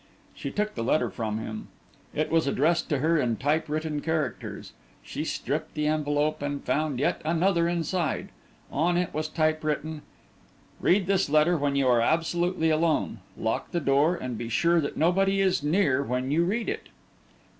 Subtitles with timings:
[0.33, 1.67] She took the letter from him.
[2.11, 4.73] It was addressed to her in typewritten characters.
[5.03, 8.29] She stripped the envelope and found yet another inside.
[8.71, 10.01] On it was typewritten:
[10.79, 13.19] "Read this letter when you are absolutely alone.
[13.37, 16.89] Lock the door and be sure that nobody is near when you read it."